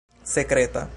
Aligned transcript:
sekreta 0.25 0.89